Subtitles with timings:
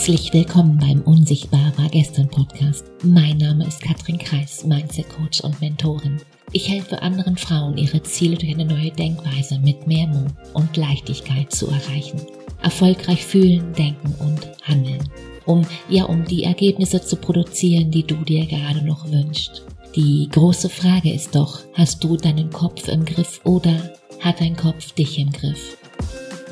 [0.00, 2.86] Herzlich willkommen beim Unsichtbar war gestern Podcast.
[3.04, 6.16] Mein Name ist Katrin Kreis, Mindset Coach und Mentorin.
[6.52, 11.52] Ich helfe anderen Frauen, ihre Ziele durch eine neue Denkweise mit mehr Mut und Leichtigkeit
[11.52, 12.18] zu erreichen.
[12.62, 15.06] Erfolgreich fühlen, denken und handeln.
[15.44, 19.66] Um, ja, um die Ergebnisse zu produzieren, die du dir gerade noch wünschst.
[19.96, 24.92] Die große Frage ist doch, hast du deinen Kopf im Griff oder hat dein Kopf
[24.92, 25.76] dich im Griff?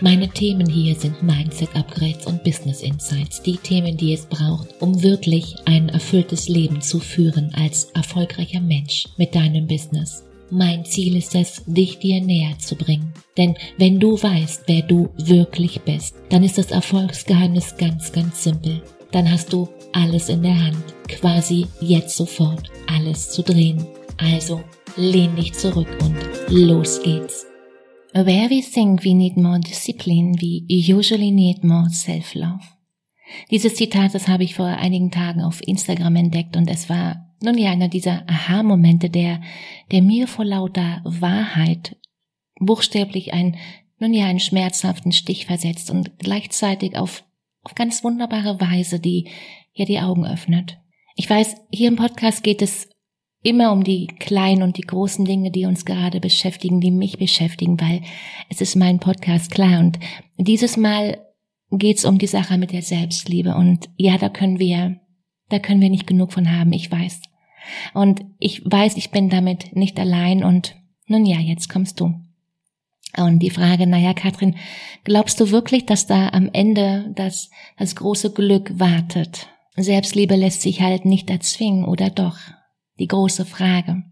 [0.00, 5.02] Meine Themen hier sind Mindset Upgrades und Business Insights, die Themen, die es braucht, um
[5.02, 10.24] wirklich ein erfülltes Leben zu führen als erfolgreicher Mensch mit deinem Business.
[10.50, 13.12] Mein Ziel ist es, dich dir näher zu bringen.
[13.36, 18.82] Denn wenn du weißt, wer du wirklich bist, dann ist das Erfolgsgeheimnis ganz, ganz simpel.
[19.10, 23.86] Dann hast du alles in der Hand, quasi jetzt sofort alles zu drehen.
[24.16, 24.60] Also
[24.96, 26.16] lehn dich zurück und
[26.48, 27.46] los geht's.
[28.14, 32.62] Where we think we need more discipline, we usually need more self-love.
[33.50, 37.58] Dieses Zitat, das habe ich vor einigen Tagen auf Instagram entdeckt und es war nun
[37.58, 39.40] ja einer dieser Aha-Momente, der,
[39.90, 41.96] der mir vor lauter Wahrheit
[42.60, 43.56] buchstäblich ein,
[43.98, 47.24] nun ja, einen schmerzhaften Stich versetzt und gleichzeitig auf,
[47.64, 49.28] auf ganz wunderbare Weise, die
[49.72, 50.78] ja die Augen öffnet.
[51.16, 52.88] Ich weiß, hier im Podcast geht es
[53.44, 57.78] immer um die kleinen und die großen Dinge, die uns gerade beschäftigen, die mich beschäftigen,
[57.80, 58.00] weil
[58.48, 59.78] es ist mein Podcast klar.
[59.78, 59.98] Und
[60.38, 61.18] dieses Mal
[61.70, 63.54] geht's um die Sache mit der Selbstliebe.
[63.54, 64.98] Und ja, da können wir,
[65.50, 67.20] da können wir nicht genug von haben, ich weiß.
[67.92, 72.14] Und ich weiß, ich bin damit nicht allein und nun ja, jetzt kommst du.
[73.16, 74.56] Und die Frage, naja, Katrin,
[75.04, 79.48] glaubst du wirklich, dass da am Ende das, das große Glück wartet?
[79.76, 82.38] Selbstliebe lässt sich halt nicht erzwingen, oder doch?
[82.98, 84.02] Die große Frage.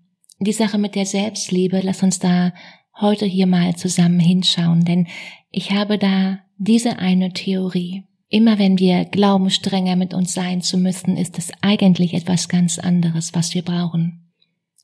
[0.41, 2.52] Die Sache mit der Selbstliebe, lass uns da
[3.00, 5.06] heute hier mal zusammen hinschauen, denn
[5.50, 8.05] ich habe da diese eine Theorie.
[8.28, 12.79] Immer wenn wir glauben, strenger mit uns sein zu müssen, ist es eigentlich etwas ganz
[12.79, 14.33] anderes, was wir brauchen.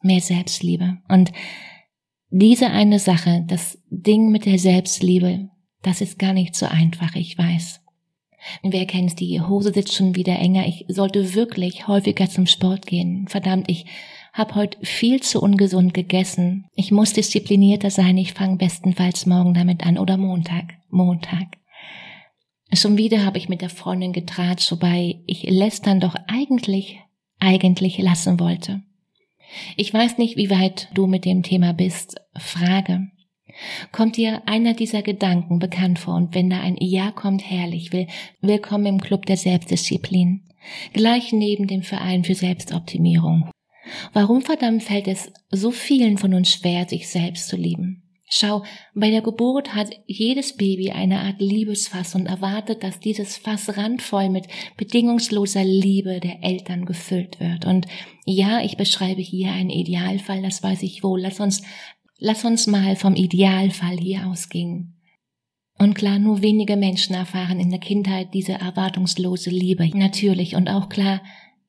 [0.02, 0.98] Mehr Selbstliebe.
[1.08, 1.32] Und
[2.30, 5.48] diese eine Sache, das Ding mit der Selbstliebe,
[5.82, 7.80] das ist gar nicht so einfach, ich weiß.
[8.62, 10.66] Wer kennt's, die Hose sitzt schon wieder enger.
[10.66, 13.26] Ich sollte wirklich häufiger zum Sport gehen.
[13.28, 13.86] Verdammt, ich
[14.32, 16.66] hab heute viel zu ungesund gegessen.
[16.74, 18.16] Ich muss disziplinierter sein.
[18.16, 20.74] Ich fange bestenfalls morgen damit an oder Montag.
[20.90, 21.58] Montag.
[22.72, 27.00] Schon wieder habe ich mit der Freundin getratscht, wobei ich lästern doch eigentlich,
[27.38, 28.82] eigentlich lassen wollte.
[29.76, 32.20] Ich weiß nicht, wie weit du mit dem Thema bist.
[32.36, 33.08] Frage.
[33.92, 38.06] Kommt dir einer dieser Gedanken bekannt vor und wenn da ein Ja kommt, herrlich, will,
[38.40, 40.42] willkommen im Club der Selbstdisziplin.
[40.92, 43.50] Gleich neben dem Verein für Selbstoptimierung.
[44.12, 48.02] Warum verdammt fällt es so vielen von uns schwer, sich selbst zu lieben?
[48.30, 48.62] Schau,
[48.94, 54.28] bei der Geburt hat jedes Baby eine Art Liebesfass und erwartet, dass dieses Fass randvoll
[54.28, 54.46] mit
[54.76, 57.64] bedingungsloser Liebe der Eltern gefüllt wird.
[57.64, 57.86] Und
[58.26, 61.22] ja, ich beschreibe hier einen Idealfall, das weiß ich wohl.
[61.22, 61.62] Lass uns
[62.20, 64.96] Lass uns mal vom Idealfall hier ausgehen.
[65.78, 69.88] Und klar, nur wenige Menschen erfahren in der Kindheit diese erwartungslose Liebe.
[69.96, 71.22] Natürlich und auch klar,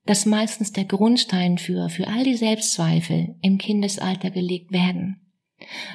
[0.07, 5.21] dass meistens der Grundstein für, für all die Selbstzweifel im Kindesalter gelegt werden.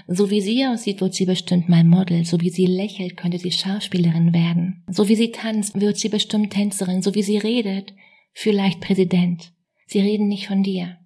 [0.06, 2.24] So wie sie aussieht, wird sie bestimmt mal Model.
[2.24, 4.84] So wie sie lächelt, könnte sie Schauspielerin werden.
[4.88, 7.02] So wie sie tanzt, wird sie bestimmt Tänzerin.
[7.02, 7.92] So wie sie redet,
[8.32, 9.52] vielleicht Präsident.
[9.86, 10.98] Sie reden nicht von dir.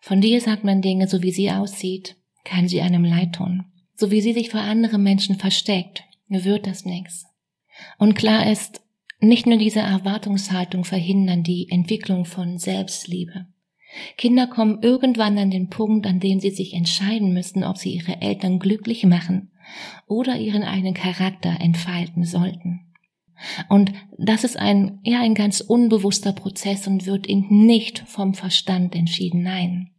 [0.00, 3.64] Von dir sagt man Dinge, so wie sie aussieht kann sie einem leid tun.
[3.94, 7.26] So wie sie sich vor anderen Menschen versteckt, wird das nichts.
[7.98, 8.82] Und klar ist,
[9.20, 13.46] nicht nur diese Erwartungshaltung verhindern die Entwicklung von Selbstliebe.
[14.16, 18.20] Kinder kommen irgendwann an den Punkt, an dem sie sich entscheiden müssen, ob sie ihre
[18.20, 19.50] Eltern glücklich machen
[20.06, 22.92] oder ihren eigenen Charakter entfalten sollten.
[23.68, 28.94] Und das ist ein, ja, ein ganz unbewusster Prozess und wird eben nicht vom Verstand
[28.94, 29.90] entschieden, nein.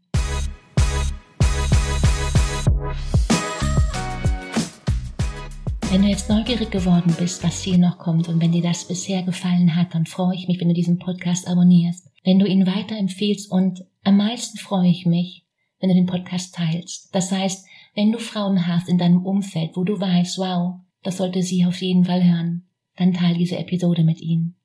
[5.94, 9.22] Wenn du jetzt neugierig geworden bist, was hier noch kommt und wenn dir das bisher
[9.22, 13.51] gefallen hat, dann freue ich mich, wenn du diesen Podcast abonnierst, wenn du ihn weiterempfiehlst
[13.51, 15.45] und am meisten freue ich mich,
[15.80, 17.13] wenn du den Podcast teilst.
[17.13, 21.44] Das heißt, wenn du Frauen hast in deinem Umfeld, wo du weißt, wow, das sollte
[21.44, 22.63] sie auf jeden Fall hören,
[22.96, 24.56] dann teile diese Episode mit ihnen.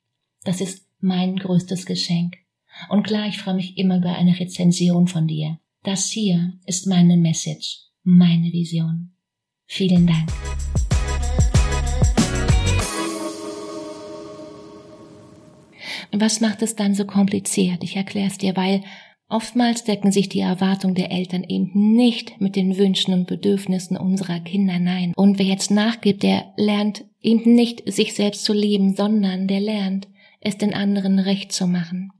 [0.44, 2.38] Das ist mein größtes Geschenk.
[2.88, 5.58] Und klar, ich freue mich immer über eine Rezension von dir.
[5.82, 9.10] Das hier ist meine Message, meine Vision.
[9.66, 10.30] Vielen Dank.
[16.12, 17.84] Was macht es dann so kompliziert?
[17.84, 18.82] Ich erkläre es dir, weil
[19.28, 24.40] oftmals decken sich die Erwartungen der Eltern eben nicht mit den Wünschen und Bedürfnissen unserer
[24.40, 24.78] Kinder.
[24.78, 25.12] Nein.
[25.16, 30.08] Und wer jetzt nachgibt, der lernt eben nicht sich selbst zu lieben, sondern der lernt,
[30.40, 32.10] es den anderen recht zu machen.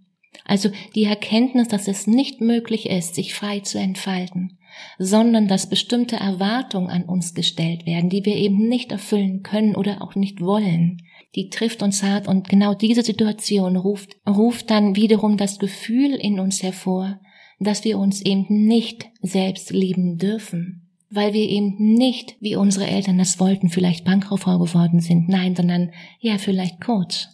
[0.45, 4.59] Also die Erkenntnis, dass es nicht möglich ist, sich frei zu entfalten,
[4.99, 10.03] sondern dass bestimmte Erwartungen an uns gestellt werden, die wir eben nicht erfüllen können oder
[10.03, 11.03] auch nicht wollen.
[11.39, 16.41] Die trifft uns hart und genau diese Situation ruft, ruft dann wiederum das Gefühl in
[16.41, 17.21] uns hervor,
[17.61, 23.19] dass wir uns eben nicht selbst lieben dürfen, weil wir eben nicht, wie unsere Eltern
[23.19, 27.29] das wollten, vielleicht Bankkauffrau geworden sind, nein, sondern ja, vielleicht Coach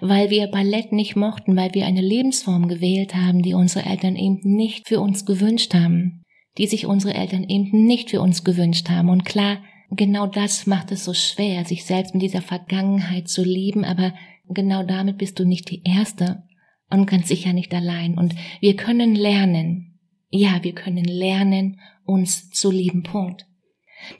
[0.00, 4.40] weil wir Ballett nicht mochten, weil wir eine Lebensform gewählt haben, die unsere Eltern eben
[4.42, 6.22] nicht für uns gewünscht haben,
[6.58, 9.08] die sich unsere Eltern eben nicht für uns gewünscht haben.
[9.08, 9.58] Und klar,
[9.90, 14.14] genau das macht es so schwer, sich selbst mit dieser Vergangenheit zu lieben, aber
[14.48, 16.44] genau damit bist du nicht die Erste
[16.90, 18.18] und ganz sicher nicht allein.
[18.18, 19.98] Und wir können lernen,
[20.28, 23.02] ja, wir können lernen, uns zu lieben.
[23.02, 23.46] Punkt.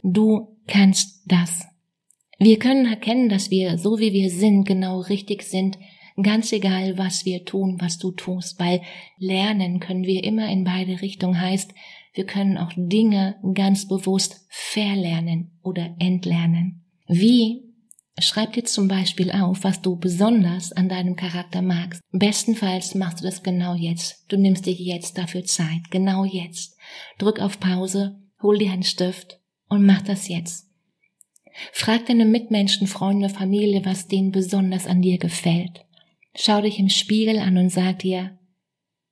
[0.03, 1.67] Du kannst das.
[2.39, 5.79] Wir können erkennen, dass wir, so wie wir sind, genau richtig sind,
[6.23, 8.83] ganz egal, was wir tun, was du tust, weil
[9.19, 11.75] lernen können wir immer in beide Richtungen heißt,
[12.21, 16.85] wir können auch Dinge ganz bewusst verlernen oder entlernen.
[17.09, 17.63] Wie?
[18.19, 22.03] Schreib dir zum Beispiel auf, was du besonders an deinem Charakter magst.
[22.13, 24.27] Bestenfalls machst du das genau jetzt.
[24.29, 26.77] Du nimmst dir jetzt dafür Zeit, genau jetzt.
[27.17, 29.41] Drück auf Pause, hol dir einen Stift
[29.71, 30.69] und mach das jetzt.
[31.73, 35.87] Frag deine Mitmenschen, Freunde, Familie, was denen besonders an dir gefällt.
[36.35, 38.39] Schau dich im Spiegel an und sag dir,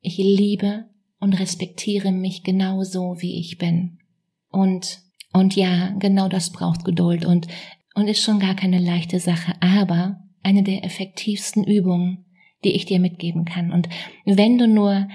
[0.03, 0.91] ich liebe
[1.21, 3.99] und respektiere mich genau so, wie ich bin.
[4.51, 5.01] Und,
[5.33, 7.49] und ja, genau das braucht Geduld und,
[7.95, 12.25] und ist schon gar keine leichte Sache, aber eine der effektivsten Übungen,
[12.65, 13.73] die ich dir mitgeben kann.
[13.73, 13.89] Und
[14.25, 15.09] wenn du nur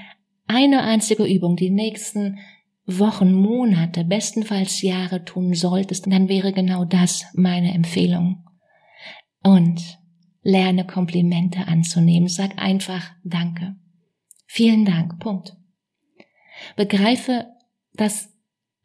[0.47, 2.39] eine einzige Übung die nächsten
[2.85, 8.43] Wochen, Monate, bestenfalls Jahre tun solltest, dann wäre genau das meine Empfehlung.
[9.41, 9.99] Und
[10.41, 12.27] lerne Komplimente anzunehmen.
[12.27, 13.75] Sag einfach Danke.
[14.45, 15.19] Vielen Dank.
[15.19, 15.55] Punkt.
[16.75, 17.47] Begreife,
[17.93, 18.29] dass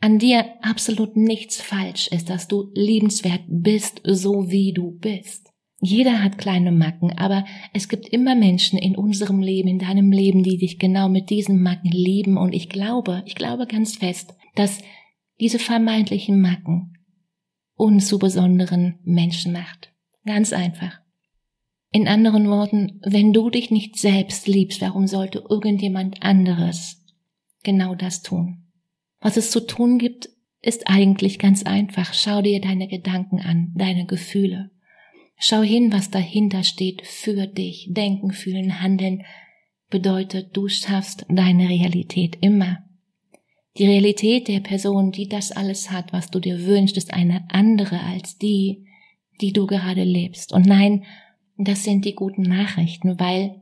[0.01, 5.49] an dir absolut nichts falsch ist, dass du liebenswert bist, so wie du bist.
[5.81, 10.43] Jeder hat kleine Macken, aber es gibt immer Menschen in unserem Leben, in deinem Leben,
[10.43, 12.37] die dich genau mit diesen Macken lieben.
[12.37, 14.81] Und ich glaube, ich glaube ganz fest, dass
[15.41, 16.95] diese vermeintlichen Macken
[17.77, 19.93] uns zu besonderen Menschen macht.
[20.25, 21.01] Ganz einfach.
[21.93, 26.98] In anderen Worten, wenn du dich nicht selbst liebst, warum sollte irgendjemand anderes
[27.69, 28.65] genau das tun?
[29.21, 30.31] Was es zu tun gibt,
[30.63, 32.15] ist eigentlich ganz einfach.
[32.15, 34.71] Schau dir deine Gedanken an, deine Gefühle.
[35.37, 37.89] Schau hin, was dahinter steht für dich.
[37.91, 39.23] Denken, fühlen, handeln
[39.91, 42.79] bedeutet, du schaffst deine Realität immer.
[43.77, 48.01] Die Realität der Person, die das alles hat, was du dir wünschst, ist eine andere
[48.01, 48.87] als die,
[49.43, 50.55] die du gerade lebst.
[50.55, 51.05] Und nein,
[51.59, 53.61] das sind die guten Nachrichten, weil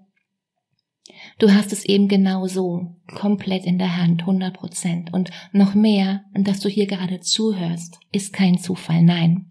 [1.39, 5.13] du hast es eben genau so, komplett in der Hand, 100 Prozent.
[5.13, 9.47] Und noch mehr, dass du hier gerade zuhörst, ist kein Zufall, nein.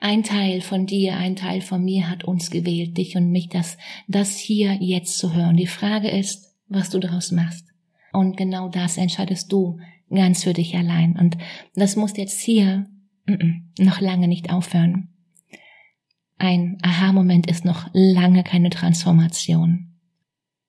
[0.00, 3.78] Ein Teil von dir, ein Teil von mir hat uns gewählt, dich und mich, das,
[4.08, 5.56] das hier jetzt zu hören.
[5.56, 7.66] Die Frage ist, was du daraus machst.
[8.12, 9.78] Und genau das entscheidest du
[10.10, 11.16] ganz für dich allein.
[11.16, 11.38] Und
[11.74, 12.86] das muss jetzt hier
[13.78, 15.08] noch lange nicht aufhören.
[16.38, 19.85] Ein Aha-Moment ist noch lange keine Transformation.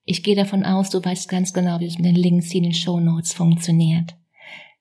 [0.07, 2.73] Ich gehe davon aus, du weißt ganz genau, wie es mit den Links in den
[2.73, 4.15] Show Notes funktioniert.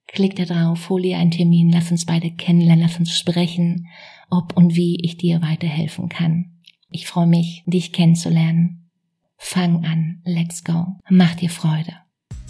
[0.06, 3.88] Klick da drauf, hol dir einen Termin, lass uns beide kennenlernen, lass uns sprechen
[4.30, 6.52] ob und wie ich dir weiterhelfen kann.
[6.90, 8.90] Ich freue mich, dich kennenzulernen.
[9.37, 10.97] Fang an, let's go.
[11.09, 11.92] Mach dir Freude.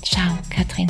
[0.02, 0.88] Ciao, Katrin.